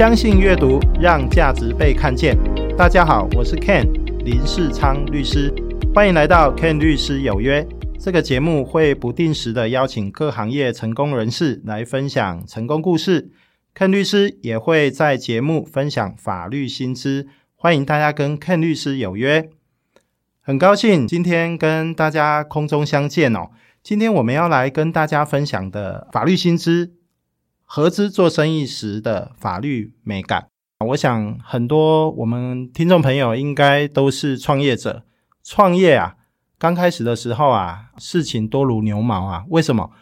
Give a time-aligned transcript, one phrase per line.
[0.00, 2.34] 相信阅读，让价值被看见。
[2.74, 3.84] 大家好，我是 Ken
[4.24, 5.52] 林世昌律师，
[5.94, 7.68] 欢迎来到 Ken 律师有约。
[7.98, 13.30] 这个节目会不定时的邀请各行业成功人士来分享成功故事
[13.74, 19.50] ，Ken 律师也会在节目分享法律新知，欢迎大家跟 Ken 律师有约。
[20.40, 23.50] 很高兴今天跟大家空中相见哦。
[23.82, 26.99] 今天我们要来跟大家分享的法律新知。
[27.72, 30.48] 合资做生意时的法律美感，
[30.88, 35.04] 我想很多我们听众朋友应该都是创业者。
[35.44, 36.16] 创业啊，
[36.58, 39.44] 刚开始的时候啊，事情多如牛毛啊。
[39.50, 39.92] 为什么？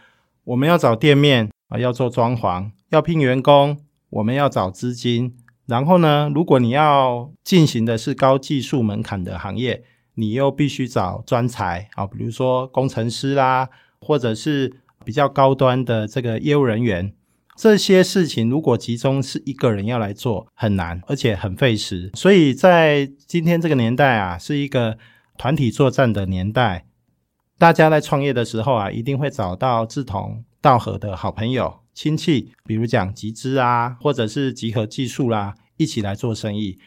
[0.45, 3.79] 我们要找店面啊，要做装潢，要聘员工，
[4.09, 5.37] 我们要找资金。
[5.67, 13.69] 然后呢，如果你要进行的是高技术门槛的行业，你又必须找专才啊，比如说工程师啦，
[14.01, 17.13] 或者是比较高端的这个业务人员。
[17.59, 22.09] 这些事情如果集中是一个人要来做，很难，而且很费时。
[22.15, 24.97] 所以在今天这个年代啊，是一个
[25.37, 26.87] 团体作战的年代。
[27.59, 36.79] 大家在创业的时候啊，一定会找到志同道合的好朋友、亲戚，比如讲集资啊，或者是集合技术啦，一起来做生意。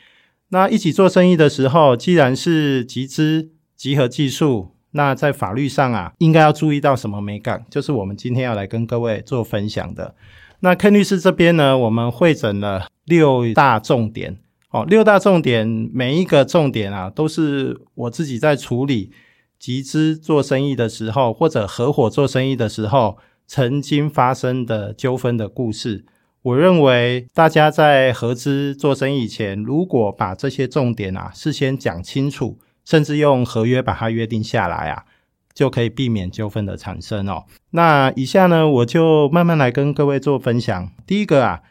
[0.52, 7.66] 那一起做生意的时候，既然是集资、集合技术，那在法律上啊，应该要注意到什么美感？
[7.70, 10.16] 就是我们今天要来跟各位做分享的。
[10.64, 14.38] 那 Ken 律师这边呢，我们会诊了六大重点
[14.70, 19.12] 哦，六大重点每一个重点啊，都是我自己在处理
[19.58, 26.06] 集资做生意的时候，或者合伙做生意的时候，曾经发生的纠纷的故事。
[26.44, 35.06] 我认为大家在合资做生意前，如果把这些重点啊事先讲清楚，甚至用合约把它约定下来啊。
[35.54, 37.46] 就可以避免纠纷的产生哦。
[37.72, 40.92] 那以下呢，我就慢慢来跟各位做分享。
[41.06, 41.62] 第一个啊，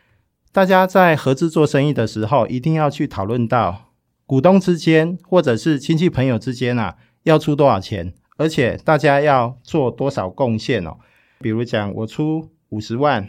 [0.53, 3.93] 大家在合资做生意的时候，一定要去讨论到
[4.27, 10.97] 股东之间或者是亲戚朋友之间啊，要出多少钱，而且大家要做多少贡献哦。
[11.41, 13.29] 比如讲，我出五十万，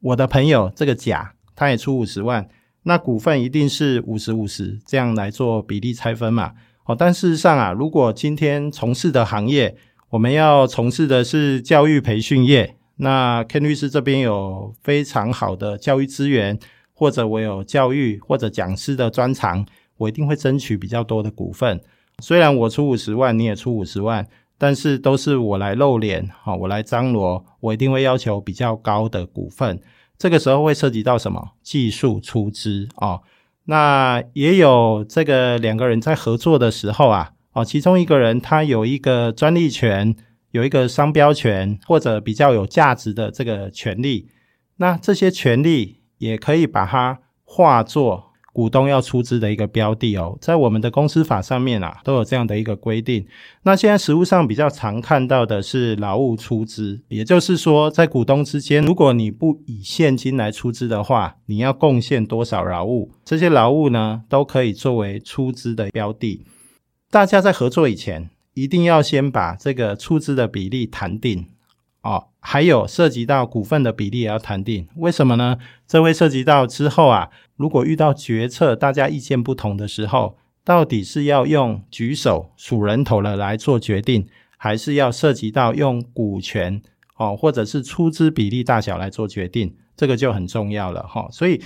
[0.00, 2.48] 我的朋友这个甲他也出五十万，
[2.84, 6.52] 那股份一定是五十五十这样来做比例拆分嘛。
[6.84, 9.76] 哦，但事实上啊，如果今天从事的行业，
[10.10, 16.58] 我们要从事的是教育培训业，那 Ken 律师这边有非常好的教育资源，
[16.92, 19.64] 或者我有教育或者讲师的专长，
[19.96, 21.80] 我一定会争取比较多的股份。
[22.18, 24.26] 虽然我出五十万，你也出五十万，
[24.58, 29.80] 但是都是我来露脸，好，我来张罗，我一定会要求比较高的股份。
[30.18, 31.52] 这个时候会涉及到什么？
[31.62, 33.22] 技术出资哦。
[33.64, 40.14] 那也有这个两个人在合作的时候啊，哦，其中一个人他有一个专利权，
[40.50, 44.28] 有一个商标权，或者比较有价值的这个权利，
[44.76, 48.31] 那这些权利也可以把它化作。
[48.52, 53.26] 股东要出资的一个标的哦，在我们的公司法上面啊，都有这样的一个规定。
[53.62, 66.44] 那现在实务上比较常看到的是劳务出资，也就是说，在股东之间，如果你不以现金来出资的话，你要贡献多少劳务，这些劳务呢，都可以作为出资的标的。
[67.10, 71.46] 大家在合作以前，一定要先把这个出资的比例谈定
[72.02, 74.88] 哦，还有涉及到股份的比例也要谈定。
[74.96, 75.58] 为什么呢？
[75.86, 77.30] 这会涉及到之后啊。
[77.56, 84.26] 如果遇到决策大家意见不同的时候，到底是要用举手数人头了来做决定，
[84.56, 86.82] 还是要涉及到用股权
[87.16, 89.76] 哦，或者是出资比例大小来做决定？
[89.96, 91.28] 这个就很重要了哈。
[91.30, 91.62] 所以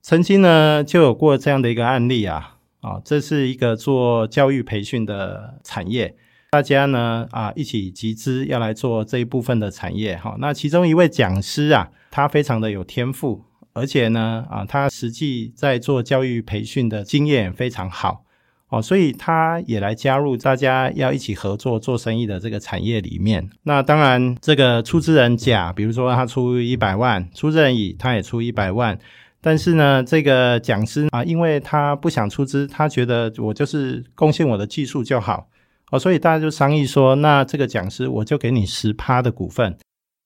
[0.00, 6.14] 曾经呢就有过这样的一个案例啊，啊，这是一个做教育培训的产业，
[6.50, 10.34] 大家呢啊一起集资要来做这一部分的产业哈。
[10.40, 13.44] 那其中一位讲师啊，他非常的有天赋。
[13.72, 18.24] 而且呢，啊，他实际在做教育培训的经验非常好
[18.68, 23.48] 哦，所以他也来加入大家要一起合作做生意的这个产业里面。
[23.62, 28.98] 那当然，这个出资人甲，比如说他出一百万，出资人乙他也出一百万，
[29.40, 35.48] 但是呢，这个讲师啊，因为他不想出资，他觉得我就是贡献我的技术就好
[35.90, 39.76] 哦，所以大家就商议说，那这个讲师我就给你十趴的股份。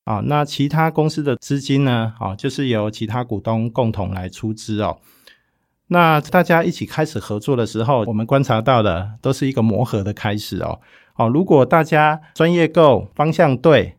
[0.05, 2.13] 啊，那其他公司的资金呢？
[2.21, 4.99] 啊，就是由其他股东共同来出资哦。
[5.87, 10.79] 那大家一起开始合作的时候，我们观察到的都是一个磨合的开始哦。
[11.17, 13.97] 哦，如果大家专业够，方向对，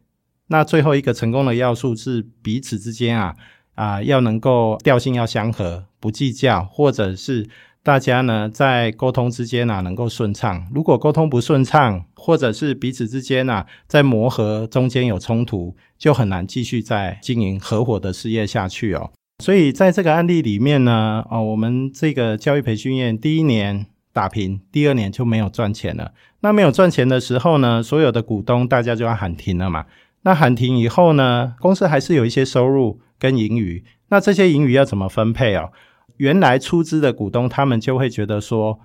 [0.47, 3.35] 那最后一个成功的要素是彼此之间啊
[3.73, 7.49] 啊要能够调性要相合，不计较，或者是。
[7.85, 19.11] 大家呢在沟通之间啊能够顺畅，如果沟通不顺畅，或者是彼此之间啊在磨合中间有冲突，就很难继续在经营合伙的事业下去哦。
[19.43, 26.11] 所以在这个案例里面呢，哦，我们这个教育培训院第一年打平，第二年就没有赚钱了。
[26.39, 29.85] 那没有赚钱的时候呢，所有的股东大家就要喊停了嘛。
[30.23, 33.83] 那喊停以后呢，公司还是有一些收入跟盈余。
[34.09, 35.71] 那这些盈余要怎么分配哦？
[36.17, 38.79] 原来出资的股东他们就会觉得说，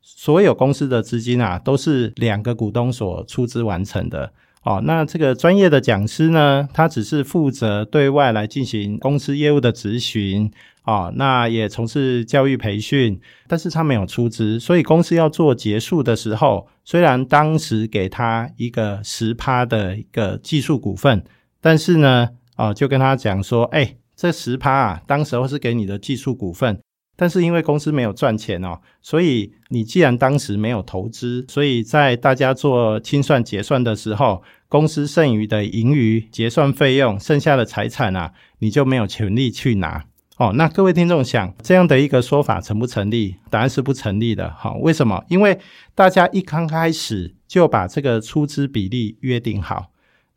[0.00, 4.32] 所有公司的资金啊，都是两个股东所出资完成的。
[4.62, 10.50] 哦，那这个专业的讲师呢，他只是负责对外来进行公司业务的咨询，
[10.84, 21.22] 哦，那也从事教育培训，但是他没有出资，所以公司要做结束的时候，虽然当时给他一个十趴的一个技术股份，
[21.60, 26.80] 但是呢，哦，就跟他讲说，哎，这十趴啊，当时候是给你的技术股份。
[27.16, 40.06] 但是因为公司没有赚钱哦，所以你既然当时没有投资，所以在大家做清算结算的时候，公司剩余的盈余结算费用，剩下的财产啊，你就没有权利去拿
[40.38, 40.52] 哦。
[40.56, 43.36] 那各位听众想，这样的一个说法成不成立？
[43.48, 44.52] 答案是不成立的。
[44.58, 45.24] 好，为什么？
[45.28, 45.60] 因为
[45.94, 49.92] 大家一刚开始就把这个出资比例约定好，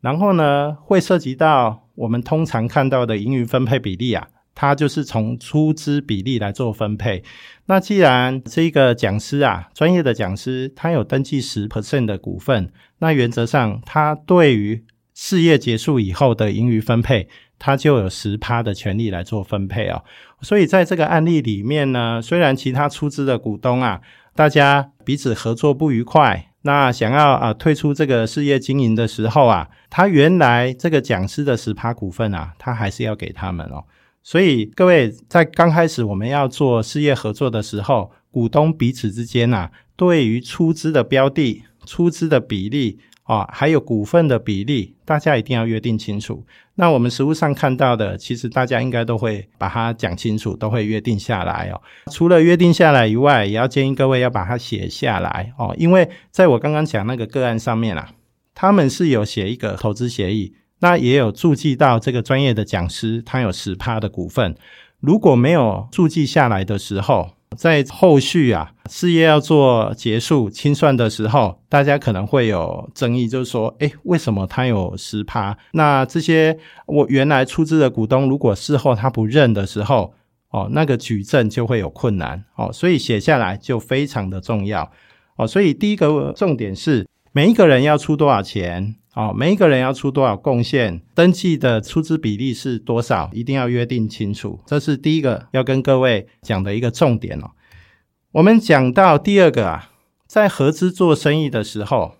[0.07, 4.25] 然后呢，会涉及到我们通常看到的盈余分配比例啊。
[4.55, 7.21] 它就是从出资比例来做分配。
[7.65, 14.83] 那既然这个讲师啊，专业的讲师，他有登记十 percent 的股份，那原则上他对于
[15.13, 17.27] 事业结束以后的盈余分配，
[17.59, 20.03] 他就有十趴的权利来做分配哦。
[20.41, 24.01] 所以在这个案例里面呢，虽然其他出资的股东啊，
[24.33, 33.83] 大家彼此合作不愉快，那想要啊退出这个事业经营的时候啊，他原来这个讲师的十趴股份啊，他还是要给他们哦。
[34.23, 46.43] 所以各位在刚开始我们要做事业合作的时候，股东彼此之间啊，对于出资的标的、出资的比例啊，还有股份的比例，大家一定要约定清楚。
[46.75, 51.81] 那我们实物上看到的，其实大家应该都会把它讲清楚，都会约定下来哦。
[52.11, 58.09] 除了约定下来以外，也要建议各位要把它写下来哦，因为在我刚刚讲那个个案上面啊，
[58.55, 60.55] 他们是有写一个投资协议。
[60.79, 64.55] 那也有注记到这个专业的讲师，他有十趴的股份。
[64.99, 75.57] 如果没有注记下来的时候，在后续啊事业要做结束清算的时候，大家可能会有争议，就是说，诶，为什么他有十趴？
[75.71, 80.13] 那这些我原来出资的股东，如果事后他不认的时候，
[80.49, 82.71] 哦，那个举证就会有困难哦。
[82.71, 84.91] 所以写下来就非常的重要
[85.37, 85.47] 哦。
[85.47, 88.95] 所以第一个重点是，每一个人要出多少钱。
[89.17, 94.59] 哦，每一个人要出多少贡献，登记的出资比例是多少，一定要约定清楚。
[94.67, 97.49] 这是第一个要跟各位讲的一个重点哦。
[98.33, 99.89] 我们讲到第二个啊，
[100.27, 102.17] 在合资做生意的时候，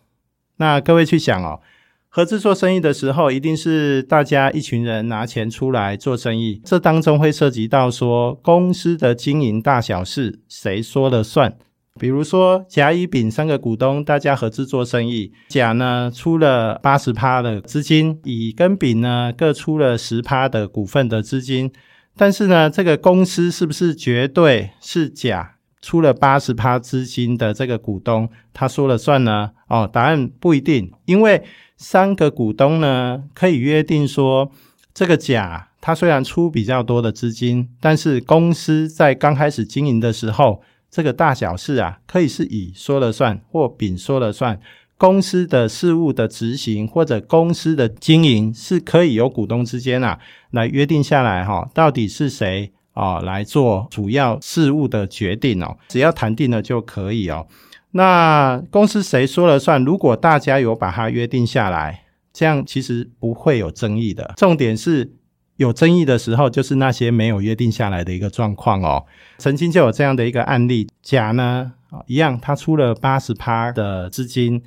[0.55, 1.61] 那各位去想哦，
[2.09, 11.55] 合资做生意的时候，一定是大家一群人拿钱出来做生意，这当中会涉及到说公司的经营大小事，谁说了算？
[11.97, 21.71] 比如说甲、乙、丙三个股东，大家合资做生意，甲呢出了八十趴的资金，乙跟丙呢各出了十趴的股份的资金。
[22.15, 29.51] 但是呢，这个公司是不是绝对是甲出了八十趴资金的这个股东他说了算呢？
[29.67, 31.43] 哦，答案不一定，因为
[31.75, 34.51] 三个股东呢可以约定说，
[34.93, 40.61] 这个甲他虽然出比较多的资金，但是公司在刚开始经营的时候。
[40.97, 44.59] 这个大小事啊，可以是乙说了算，或丙说了算。
[44.97, 50.17] 公司的事务的执行或者公司的经营，是可以由股东之间啊
[50.49, 55.77] 来约定下来哈，到底是谁啊来做主要事务的决定哦？
[55.87, 57.45] 只要谈定了就可以哦。
[57.91, 59.85] 那公司谁说了算？
[59.85, 64.33] 如果大家有把它约定下来，这样其实不会有争议的。
[64.35, 65.13] 重点是。
[65.57, 69.05] 有争议的时候，就是那些没有约定下来的一个状况哦。
[69.37, 71.73] 曾经就有这样的一个案例，甲呢
[72.05, 74.63] 一样，他出了八十趴的资金，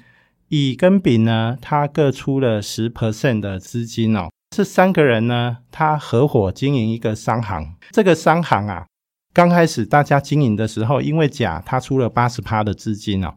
[0.49, 4.29] 乙跟丙呢，他各出了十 percent 的资金哦。
[4.55, 7.75] 这三个人呢，他合伙经营一个商行。
[7.93, 8.85] 这个商行啊，
[9.33, 13.33] 刚开始大家经营的时候，因为甲他出了八十趴的资金哦，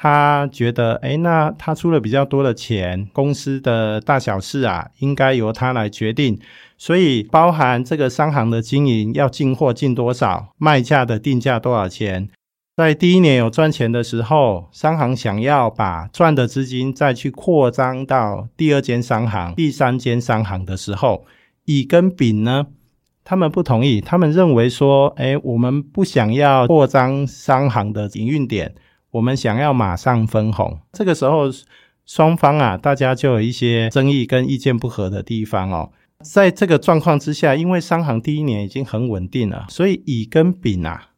[0.00, 6.38] 他觉得，哎，那他出了比较多的钱，公司的大小事啊，应该由他来决定。
[6.76, 12.28] 所以，包含这个商行的经营要进货进多少，卖价的定价多少钱，
[12.76, 21.26] 在第一年有赚钱的时候，商行想要把赚的资金再去扩张到第二间商行、第三间商行的时候，
[21.64, 22.68] 乙跟丙呢，
[23.24, 28.72] 他们不同意，他们认为说，哎，我们不想要扩张商行的营运点，
[29.10, 30.78] 我们想要马上分红。
[30.92, 31.50] 这个时候，
[32.04, 35.90] 双方啊，大家就有一些争议跟意见不合的地方哦。
[36.24, 41.10] 在这个状况之下，因为商行第一年已经很稳定了，所以乙跟丙啊，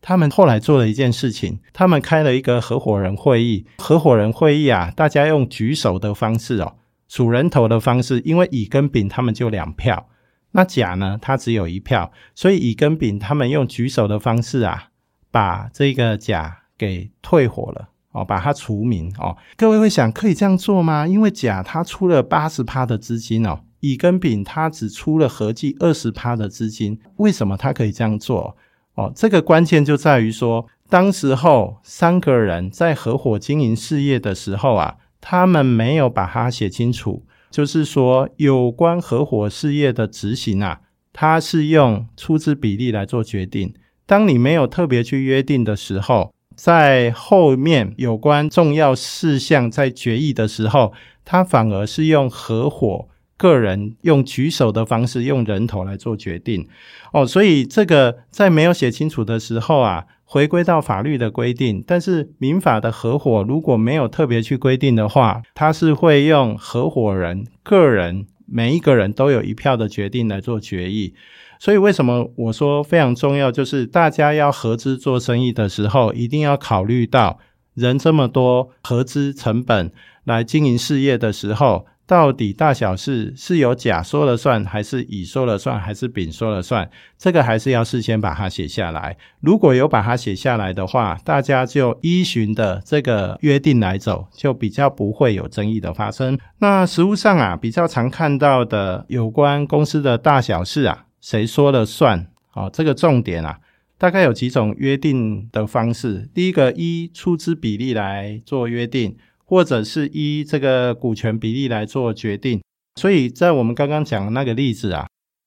[0.00, 3.66] 他们后来做了一件事情，他们开了一个合伙人会议。
[3.78, 6.76] 合伙人会议啊，大家用举手的方式哦，
[7.06, 10.08] 数人头的方式，因为乙跟丙他们就两票，
[10.52, 14.88] 那甲呢，他只有一票，所以乙跟丙他们用举手的方式啊，
[15.30, 17.88] 把这个甲给退伙了。
[18.12, 19.36] 哦，把它除名哦。
[19.58, 21.06] 各位会想，可以这样做吗？
[21.06, 28.56] 因为甲他出了八十趴的资金哦，乙跟丙他只出了合计二十趴的资金，为什么他可以这样做？
[28.94, 40.80] 哦，这个关键就在于说，当时候三个人在合伙经营事业的时候啊，他们没有把它写清楚，就是说有关合伙事业的执行啊，
[41.12, 43.74] 它是用出资比例来做决定。
[44.06, 46.32] 当你没有特别去约定的时候。
[46.56, 50.92] 在后面有关重要事项在决议的时候，
[51.24, 56.66] 他反而是用合伙个人用举手的方式，用人头来做决定。
[57.12, 61.84] 哦，所以这个在没有写清楚的时候啊，回归到法律的规定。
[61.86, 71.14] 但是民法的合伙如果没有特别去规定的话，他是会用合伙人个人每一个人都有一票的决定来做决议。
[71.58, 73.50] 所以，为什么我说非常重要？
[73.50, 77.38] 就是大家要合资做生意的时候，一定要考虑到
[77.74, 79.90] 人这么多，合资成本
[80.24, 86.88] 来经营事业的时候，到底大小事是由甲说了算，还是乙说了算，还是丙说了算？
[87.18, 89.16] 这个还是要事先把它写下来。
[89.40, 96.38] 如果有把它写下来的话，大家就依循的这个约定来走，就比较不会有争议的发生。
[96.60, 101.06] 那实务上啊，比较常看到的有关公司的大小事啊。
[101.20, 102.28] 谁说了算？
[102.52, 103.58] 哦，这个重点啊，
[103.98, 106.28] 大概有几种约定的方式。
[106.32, 112.60] 第一个，依出资比例来做约定，或者是依这个股权比例来做决定。
[113.00, 115.06] 所以在我们刚刚讲的那个例子啊，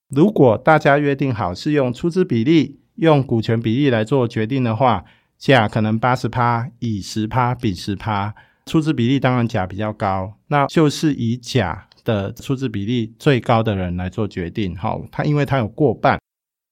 [0.10, 5.06] 如果大家约定好是用出资比例、用股权比例来做决定的话，
[5.38, 8.34] 甲可能八十趴，乙十趴，丙十趴，
[8.66, 11.86] 出资比例当然甲比较高，那就是以甲。
[12.06, 16.18] 的出资比例最高的人来做决定，好，他因为他有过半。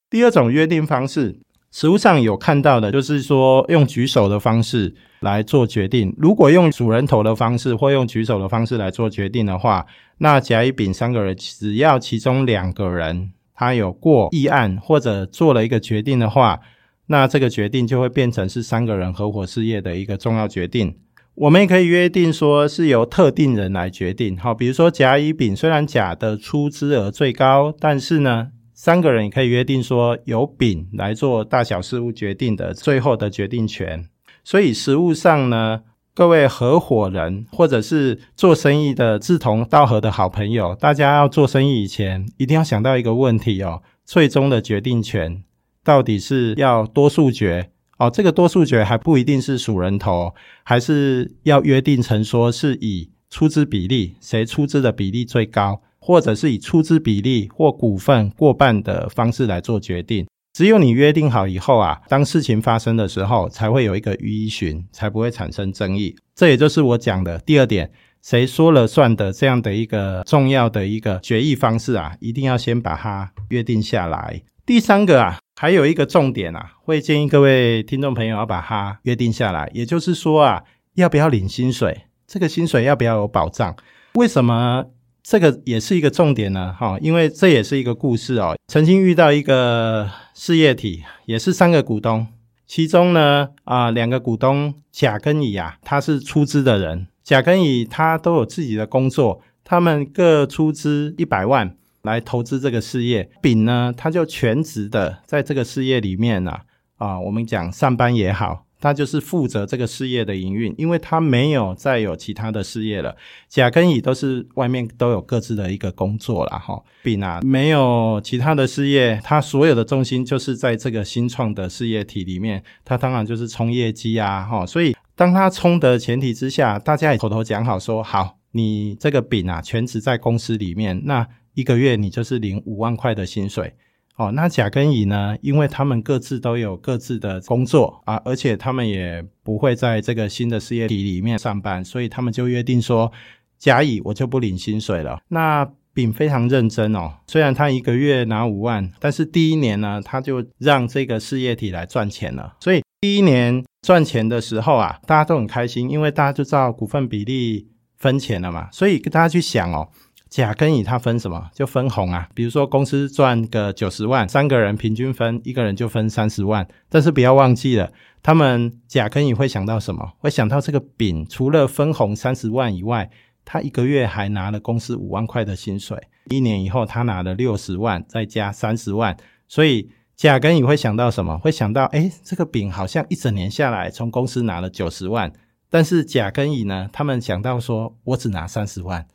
[0.10, 1.38] 第二种约定方式，
[1.80, 6.12] 实物上有看到的，就是说用举手的方式来做决定。
[6.18, 9.86] 如果用主人头的方式或用举手的方式来做决定的话，
[10.18, 16.60] 那甲、乙、丙三个人，只要其中两个人他有过议案或者做了一个决定的话，
[17.06, 20.98] 那这个决定就会变成是三个人合伙事业的一个重要决定。
[21.36, 28.48] 我们也可以约定说是由特定人来决定，好，比如说甲、乙、丙，虽然甲的出资额最高，但是呢，
[28.80, 34.08] 三个人也可以约定说由丙来做大小事务决定的最后的决定权。
[34.44, 35.82] 所以实务上呢，
[36.14, 45.44] 各位合伙人或者是做生意的志同道合的好朋友，大家要做生意以前，一定要想到一个问题哦，最终的决定权
[45.84, 47.72] 到底是要多数决。
[47.98, 60.26] 哦，这个多数决还不一定是数人头，还是要约定成说是以出资比例，谁出资的比例最高，或者是以出资比例或股份过半的方式来做决定。
[60.54, 66.16] 只有你约定好以后啊，当事情发生的时候，才会有一个依循，才不会产生争议。
[66.34, 74.42] 这也就是我讲的第二点，谁说了算的这样的一个重要的一个决议方式啊，一定要先把它约定下来。
[74.66, 75.40] 第三个啊。
[75.60, 79.68] 还有一个重点啊，会建议各位听众朋友要把它约定下来。
[79.74, 82.04] 也就是说啊，要不要领薪水？
[82.28, 83.76] 这个薪水要不要有保障？
[84.14, 84.86] 为什么
[85.30, 86.74] 这个也是一个重点呢？
[86.80, 88.56] 哈，因为这也是一个故事哦。
[88.70, 92.28] 曾经遇到一个事业体，也是三个股东，
[92.66, 101.76] 其中呢啊两个股东甲跟乙啊，他是出资的人，甲跟乙他都有自己的工作，他们各出资一百万。
[102.04, 106.54] 来投资这个事业，丙呢，他就全职的在这个事业里面呢，
[106.96, 113.16] 啊，我们讲上班也好，他就是负责这个事业的营运，因为他没有再有其他的事业了。
[113.48, 131.28] 甲跟乙都是外面都有各自的一个工作了哈，丙啊没有其他的事业，他所有的重心就是在这个新创的事业体里面，他当然就是冲业绩啊哈，所以当他冲的前提之下，大家也口头讲好说好，你这个丙啊全职在公司里面那。
[131.58, 133.74] 一个月你就是领五万块的薪水，
[134.18, 135.38] 哦，那甲跟乙呢？
[135.42, 143.12] 因为他们各自都有各自的工作啊，而且他们也不会在这个新的事业体里面上班，所以他们就约定说，
[143.60, 145.20] 甲乙我就不领薪水了。
[145.28, 152.56] 那丙非常认真哦，虽然他一个月拿五万，但是第一年呢，他就让这个事业体来赚钱了。
[152.60, 159.88] 所以第一年赚钱的时候啊，大家都很开心，因为大家就知道股份比例分钱了嘛，所以大家去想哦。
[160.30, 161.50] 甲跟乙他分什么？
[161.54, 162.28] 就分红啊。
[162.34, 166.68] 比如说公司赚个九十万，三个人平均分，一个人就分三十万。
[166.90, 167.92] 但是不要忘记了，
[168.22, 170.14] 他们甲跟乙会想到什么？
[170.20, 173.10] 会想到这个丙除了分红三十万以外，
[173.46, 175.98] 他一个月还拿了公司五万块的薪水。
[176.30, 179.16] 一年以后，他拿了六十万，再加三十万。
[179.48, 181.38] 所以甲跟乙会想到什么？
[181.38, 185.32] 会想到，哎，这个丙好像一整年下来从公司拿了九十万，
[185.70, 189.08] 但是甲跟乙呢，他们想到说我只拿三十万。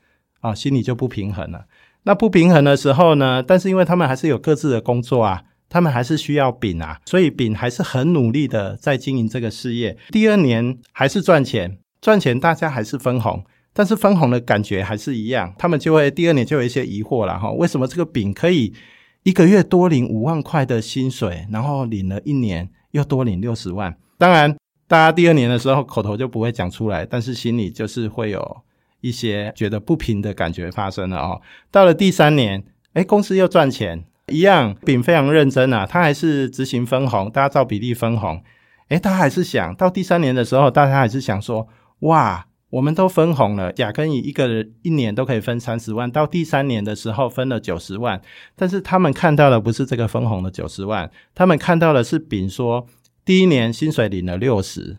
[0.42, 1.64] 啊，心里就不平衡了。
[2.02, 3.40] 那不平衡的时候呢？
[3.42, 9.96] 但是因为他们还是有各自的工作啊，他们还是需要丙啊，所以丙还是很努力的在经营这个事业。
[10.10, 15.54] 第二年还是赚钱，赚钱大家还是分红，但是分红的感觉还是一样。
[15.56, 18.74] 他们就会第二年就有一些疑惑了哈，为什么这个丙可以
[19.22, 23.96] 一个月多领五万块的薪水，然后领了一年又多领六十万？
[24.18, 24.52] 当然，
[24.88, 28.62] 大家第二年的时候口头就不会讲出来，但是心里就是会有。
[29.02, 31.42] 一些觉得不平的感觉发生了哦。
[31.70, 38.42] 到了第三年，哎，公司又赚钱，一样，丙非常认真啊，他还是执行分红，大家照比例分红。
[38.88, 41.68] 哎，他还是想到第三年的时候，大家还是想说，
[42.00, 48.20] 哇，我们都分红了，甲跟乙一个人一年都可以分三十万，到第三年的时候分了九十万，
[48.56, 52.86] 但是他们看到的不是这个分红的九十万，他们看到的是丙说
[53.24, 54.98] 第一年薪水领了六十。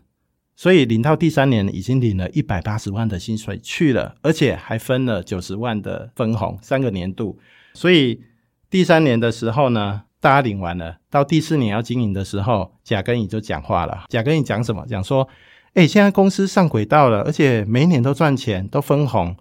[0.55, 7.39] 所以领到第三年已经领了一百八十万的薪水去了，而且还分了九十万的分红，三个年度。
[7.73, 8.21] 所以
[8.69, 14.05] 第三年的时候呢，大家领完了，到第四年要经营的时候，甲跟乙就讲话了。
[14.09, 14.85] 甲跟乙讲什么？
[14.87, 15.27] 讲说，
[15.73, 19.35] 哎，现在公司上轨道了，而且每一年都赚钱，都分红。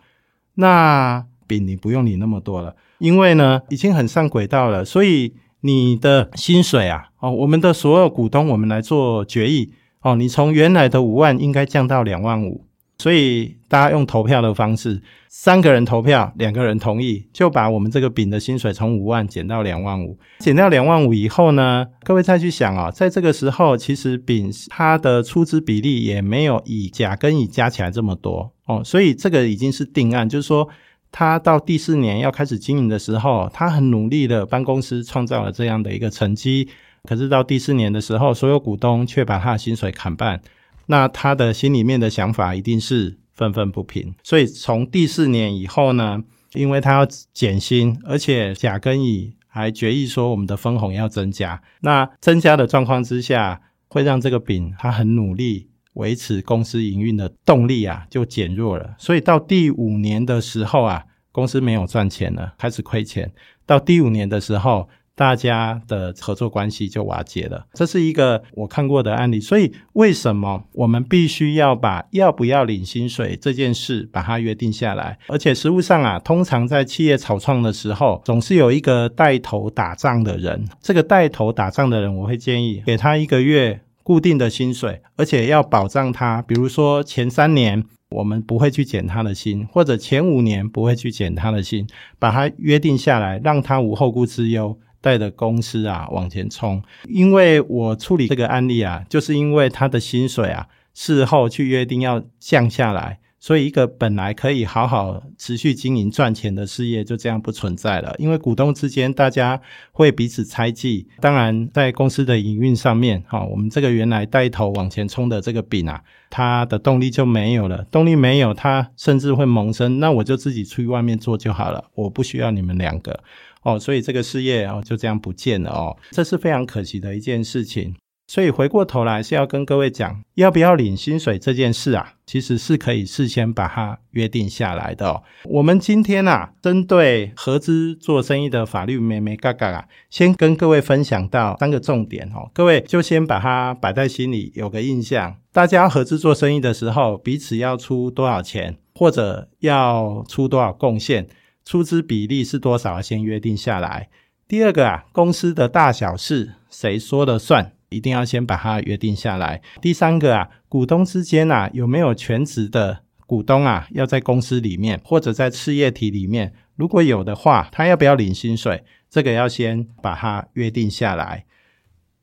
[0.54, 9.74] 那丙你不用领那么多了，因为呢已经很上轨道了，所以你的薪水啊，哦，我们的所有股东，我们来做决议。
[10.02, 12.64] 哦，你从原来的五万应该降到两万五，
[12.98, 20.18] 所以大家用投票的方式，三个人投票，两个人同意，就把我们这个丙的薪水从五万减到两万五。
[20.40, 30.68] 减掉两万五以后呢，各位再去想啊，在这个时候，其实丙它的出资比例也没有以甲跟乙加起来这么多哦，所以这个已经是定案，就是说
[31.12, 36.68] 他到第四年要开始经营的时候，他很努力的帮公司创造了这样的一个成绩。
[37.08, 40.40] 可是到第四年的时候，所有股东却把他的薪水砍半，
[40.86, 44.14] 那他的心里面的想法一定是愤愤不平。
[44.22, 51.60] 所以从第四年以后呢，因为他要减薪，而且甲跟乙还决议说我们的分红要增加。
[51.80, 58.94] 那增加的状况之下，会让这个丙他很努力维持公司营运的动力啊就减弱了。
[58.96, 63.32] 所以到第五年的时候啊，公司没有赚钱了，开始亏钱。
[63.66, 64.88] 到第五年的时候。
[65.14, 69.38] 大家的合作关系就瓦解了，这是一个我看过的案例。
[69.38, 75.18] 所以，为什么我们必须要把要不要领薪水这件事把它约定下来？
[75.28, 80.64] 而且，实务上啊，通常在企业草创的时候，总是有一个带头打仗的人。
[80.80, 91.86] 这个带头打仗的人，我会建议给他一个月固定的薪水，而且要保障他，比如说前三年我们不会去减他的薪，或者前五年不会去减他的薪，
[92.18, 94.78] 把他约定下来，让他无后顾之忧。
[95.02, 108.14] 带着公司啊往前冲，因为我处理这个案例啊，就是因为他的薪水啊事后去约定要降下来，所以一个本来可以好好持续经营赚钱的事业就这样不存在了。
[108.18, 109.60] 因为股东之间大家
[109.90, 123.18] 会彼此猜忌，当然在公司的营运上面，哈，我们这个原来带头往前冲的这个饼啊，它的动力就没有了，动力没有，它甚至会萌生，那我就自己出去外面做就好了，我不需要你们两个。
[123.62, 127.94] 哦，所以这个事业哦就这样不见了哦，这是非常可惜的一件事情。
[128.28, 135.06] 所以回过头来是要跟各位讲，要不要领薪水这件事啊，其实是可以事先把它约定下来的。
[135.06, 135.22] 哦。
[135.44, 145.36] 我们今天啊，针对合资做生意的法律咩咩嘎嘎啊，先跟各位分享到三个重点哦，各位就先把它摆在心里，有个印象。
[145.52, 151.26] 大家合资做生意的时候，彼此要出多少钱，或者要出多少贡献。
[151.64, 153.00] 出资比例是多少？
[153.00, 154.08] 先约定下来。
[154.48, 157.72] 第二个啊，公司的大小事谁说了算？
[157.88, 159.60] 一定要先把它约定下来。
[159.80, 163.86] 第三个啊，股东之间啊有没有全职的股东啊？
[163.90, 168.82] 要在公司里面或者在事业体里面，如果有的话，他要不要领薪水？
[169.10, 171.44] 这个要先把它约定下来。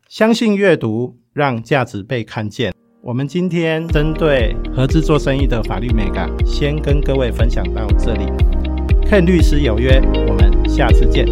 [0.08, 2.74] 相信阅读，让价值被看见。
[3.02, 8.59] 我们今天针对合资做生意的法律美感，先跟各位分享到这里。
[9.10, 11.26] 看律师有约，我们下次见。